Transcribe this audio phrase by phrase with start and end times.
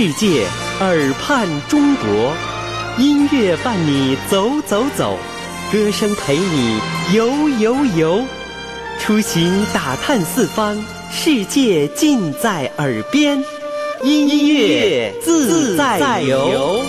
[0.00, 0.46] 世界，
[0.80, 2.32] 耳畔中国。
[2.96, 5.18] 音乐伴你走走走，
[5.70, 6.80] 歌声陪你
[7.12, 8.24] 游游游。
[8.98, 10.82] 出行打探四方，
[11.12, 13.44] 世界尽在耳边。
[14.02, 16.80] 音乐自在游。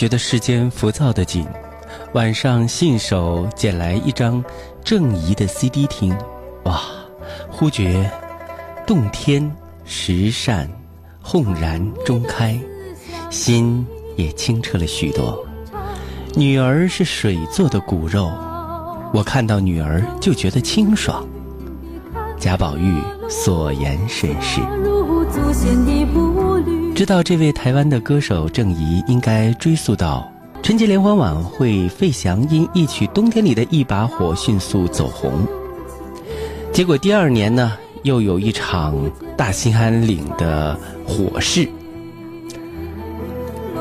[0.00, 1.46] 觉得世间浮躁的紧，
[2.14, 4.42] 晚上信手捡来一张
[4.82, 6.16] 郑怡的 CD 听，
[6.64, 6.80] 哇，
[7.50, 8.10] 忽觉
[8.86, 10.66] 洞天石扇，
[11.20, 12.58] 轰然中开，
[13.28, 15.38] 心也清澈了许多。
[16.34, 18.32] 女儿是水做的骨肉，
[19.12, 21.28] 我看到女儿就觉得清爽。
[22.38, 24.62] 贾宝玉所言甚是。
[27.00, 30.30] 知道这位台湾的歌手郑怡，应该追溯到
[30.62, 35.32] 春节联欢晚会，费翔因一曲《冬天里的一把火》迅速走红。
[36.70, 37.72] 结果第二年呢，
[38.02, 38.94] 又有一场
[39.34, 41.66] 大兴安岭的火势，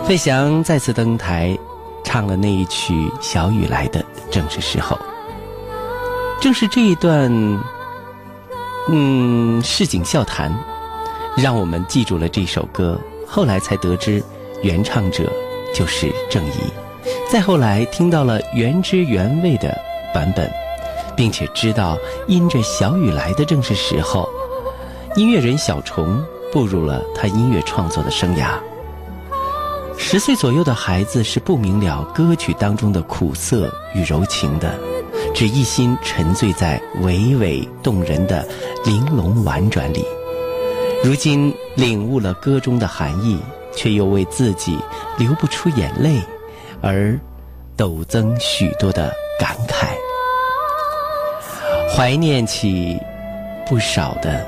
[0.06, 1.59] 费翔再次登台，
[2.06, 4.01] 唱了那一曲《小雨来的
[4.31, 4.96] 正是时候》。
[6.40, 7.30] 正是这一段，
[8.88, 10.57] 嗯，市井笑谈。
[11.40, 14.22] 让我们记住了这首歌，后来才得知
[14.62, 15.32] 原唱者
[15.74, 16.52] 就是郑怡。
[17.32, 19.76] 再后来听到了原汁原味的
[20.14, 20.52] 版本，
[21.16, 21.98] 并且知道
[22.28, 24.28] 因着小雨来的正是时候，
[25.16, 28.60] 音乐人小虫步入了他音乐创作的生涯。
[29.98, 34.74] 十岁左右的孩子是不明了歌曲当中的苦涩与柔情的，
[35.34, 38.48] 只一心沉醉在娓娓动人的
[38.86, 40.04] 玲珑婉转里。
[41.02, 43.40] 如今领悟了歌中的含义，
[43.74, 44.78] 却又为自己
[45.18, 46.22] 流不出眼泪
[46.82, 47.18] 而
[47.78, 49.88] 陡增许多的感慨，
[51.96, 52.98] 怀念起
[53.66, 54.46] 不少的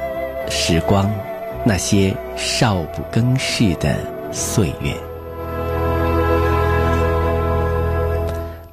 [0.49, 1.09] 时光，
[1.63, 3.95] 那些少不更事的
[4.33, 4.93] 岁月。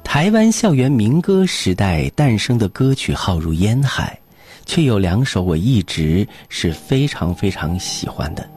[0.03, 4.19] 台湾校园民歌时代诞生的歌曲浩如烟海。
[4.69, 8.47] 却有两首我一直是非常非常喜欢的，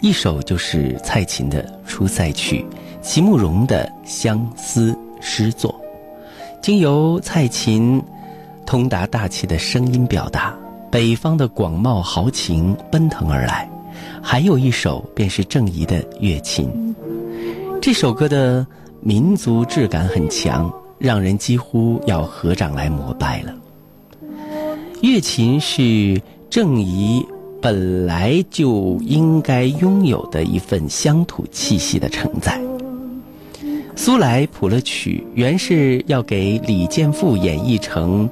[0.00, 2.66] 一首就是蔡琴的《出塞曲》，
[3.00, 5.72] 席慕容的相思诗作，
[6.60, 8.02] 经由蔡琴
[8.66, 10.52] 通达大气的声音表达，
[10.90, 13.64] 北方的广袤豪情奔腾而来；
[14.20, 16.68] 还有一首便是郑怡的《月琴》，
[17.80, 18.66] 这首歌的
[19.00, 20.68] 民族质感很强，
[20.98, 23.54] 让人几乎要合掌来膜拜了。
[25.02, 27.26] 乐琴是郑怡
[27.60, 32.60] 本来就应该拥有的一份乡土气息的承载。
[33.96, 38.30] 苏来谱了曲，原是要给李健富演绎成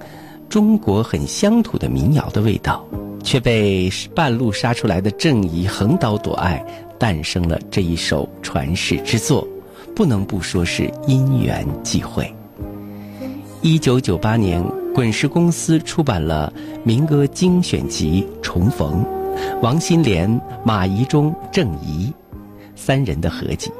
[0.48, 2.86] 中国很乡土的民谣的味道，
[3.24, 6.64] 却被半路杀出来的郑怡横刀夺爱，
[7.00, 9.44] 诞生了这一首传世之作，
[9.96, 12.32] 不能不说是因缘际会。
[13.60, 14.64] 一九九八年，
[14.94, 16.52] 滚石公司出版了
[16.84, 19.04] 民歌精选集《重逢》，
[19.62, 22.12] 王心莲、马宜中、郑怡
[22.74, 23.70] 三人的合集。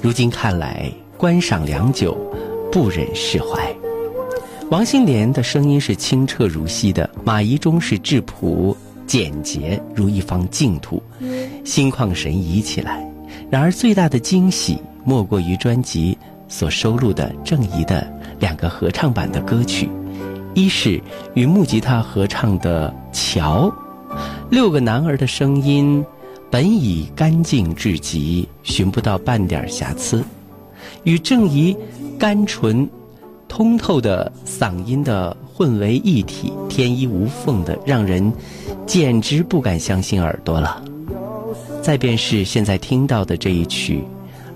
[0.00, 2.16] 如今看来，观赏良久，
[2.72, 3.70] 不忍释怀。
[4.70, 8.76] 王心莲的声音是清澈如溪的，马宜中是质朴
[9.06, 11.02] 简洁如一方净土，
[11.64, 13.06] 心旷神怡起来。
[13.50, 16.16] 然而最大的惊喜莫过于专辑
[16.48, 18.06] 所收录的郑怡的
[18.40, 19.88] 两个合唱版的歌曲，
[20.54, 21.00] 一是
[21.34, 23.72] 与木吉他合唱的《桥》，
[24.50, 26.04] 六个男儿的声音
[26.50, 30.24] 本已干净至极，寻不到半点瑕疵，
[31.04, 31.76] 与郑怡
[32.18, 32.88] 甘纯。
[33.50, 38.30] 通透的嗓音的混为一体，天衣无缝的，让人
[38.84, 40.84] 简直不敢相信耳朵了。
[41.80, 44.04] 再便是现在听到的这一曲，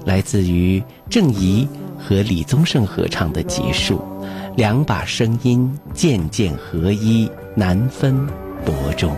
[0.05, 1.67] 来自于郑怡
[1.99, 3.97] 和李宗盛合唱的《结束》，
[4.57, 8.15] 两把声音渐渐合一，难分
[8.65, 9.17] 伯仲。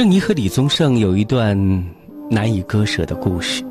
[0.00, 1.54] 郑怡和李宗盛有一段
[2.30, 3.62] 难以割舍的故事。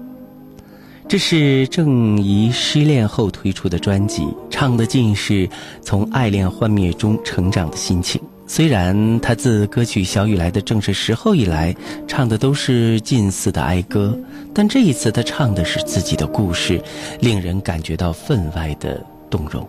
[1.08, 5.50] 这是郑怡失恋后推出的专辑，唱的尽是
[5.81, 8.22] 从爱恋幻灭中成长的心情。
[8.46, 11.76] 虽然他自歌曲《小雨来的正是时候》以来，
[12.08, 14.16] 唱的都是近似的哀歌，
[14.54, 16.80] 但这一次他唱的是自己的故事，
[17.20, 19.68] 令人感觉到分外的动容。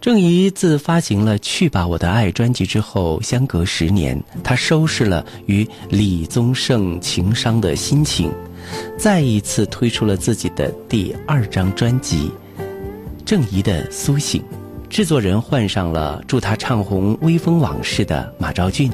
[0.00, 8.32] 郑怡自发行了《去吧我的爱》专辑之后，相隔十年，她收拾了与李宗盛情伤的心情，
[8.96, 12.32] 再一次推出了自己的第二张专辑
[13.26, 14.40] 《郑怡的苏醒》。
[14.88, 18.90] 制作人换上了助她唱红《微风往事》的马昭俊，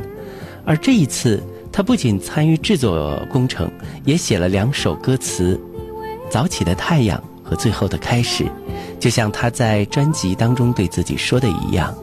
[0.65, 1.41] 而这一次，
[1.71, 3.71] 他不仅参与制作工程，
[4.05, 5.55] 也写了两首歌词，
[6.31, 7.17] 《早起的太阳》
[7.49, 8.43] 和《最后的开始》。
[8.99, 11.95] 就像他在专辑当中对自己说的一样，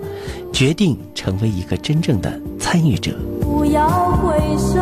[0.51, 3.15] 决定成为一个真正的参与者。
[3.41, 4.75] 不要回首，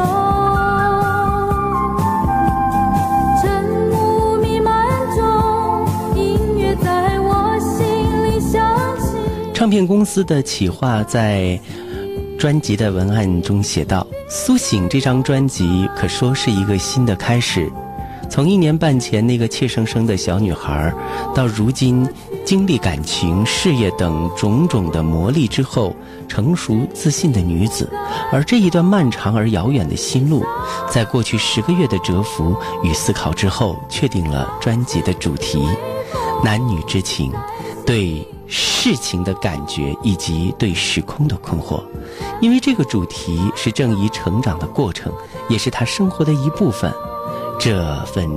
[3.42, 8.62] 沉雾弥漫中，音乐在我心里响
[9.00, 9.18] 起。
[9.54, 11.60] 唱片公司的企划在
[12.38, 17.72] 专辑的文案中写道：“苏醒这张专辑可说是一个新的开始。”
[18.32, 20.90] 从一年半前那个怯生生的小女孩，
[21.36, 22.08] 到如今
[22.46, 25.94] 经历感情、事业等种种的磨砺之后，
[26.30, 27.92] 成熟自信的女子。
[28.32, 30.46] 而这一段漫长而遥远的心路，
[30.90, 35.68] 在过去十个月的蛰伏与思考之后，确定了专辑的主题：
[36.42, 37.34] 男女之情，
[37.86, 41.84] 对事情的感觉以及对时空的困惑。
[42.40, 45.12] 因为这个主题是郑怡成长的过程，
[45.50, 46.90] 也是她生活的一部分。
[47.64, 48.28] 这份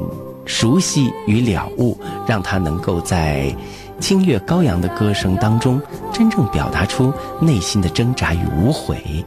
[0.44, 3.50] 熟悉与了悟，让他能够在
[3.98, 5.80] 清越高扬的歌声当中，
[6.12, 9.24] 真正表达出内心的挣扎与无悔。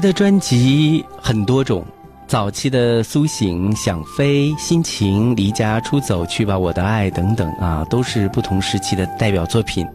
[0.00, 1.84] 的专辑很多种，
[2.26, 9.86] 早期的《苏醒》《想飞》《心情》《离家出走》《去吧我的爱》等等啊，都是不同时期的代表作品。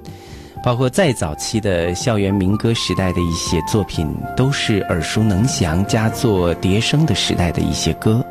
[0.63, 8.23] 包括再早期的校园民歌时代的一些作品，都是耳熟能详、佳作迭声的时代的一些歌。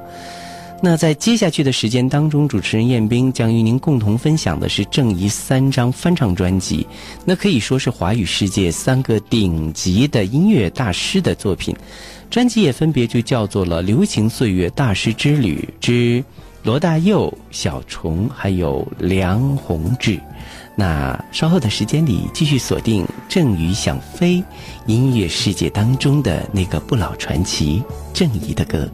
[0.83, 6.87] 那在接下去的时间当中，主持人彦斌将与您共同分享的是郑怡三张翻唱专辑，
[7.25, 11.77] 那可以说是华语世界三个顶级的音乐大师的作品。
[12.31, 16.25] 专辑也分别就叫做了《流行岁月大师之旅之
[16.63, 20.19] 罗大佑、小虫》，还有梁宏志。
[20.77, 24.43] 那稍后的时间里，继续锁定郑宇想飞
[24.87, 27.83] 音乐世界当中的那个不老传奇
[28.15, 28.89] 郑怡的歌。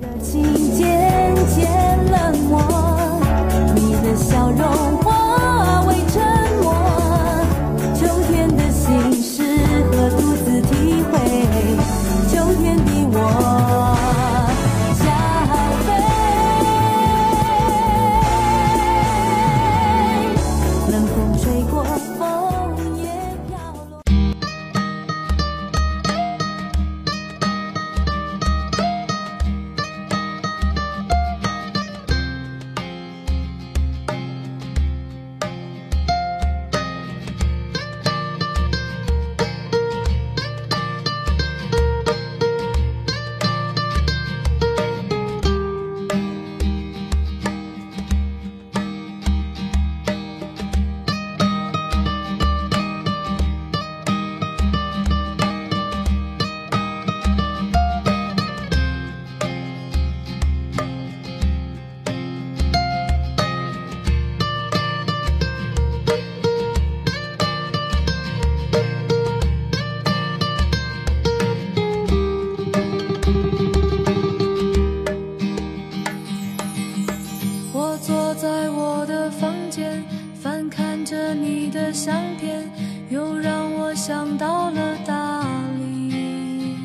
[81.97, 82.63] 相片，
[83.09, 85.43] 又让我想到了大
[85.79, 86.77] 理。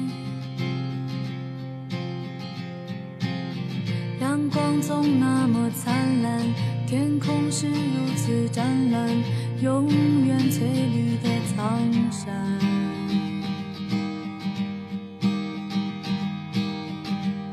[4.22, 6.40] 阳光总那么灿烂，
[6.88, 9.10] 天空是如此湛蓝，
[9.62, 9.90] 永
[10.26, 11.78] 远翠绿的苍
[12.10, 12.34] 山。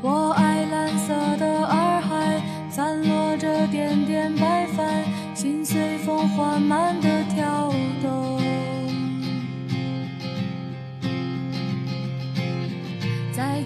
[0.01, 5.03] 我爱蓝色的洱海，散落着点点白帆，
[5.35, 7.18] 心随风缓慢地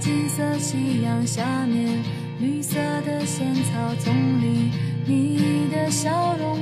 [0.03, 2.03] 金色夕阳下面，
[2.38, 4.69] 绿色的仙草丛里，
[5.05, 6.60] 你的笑容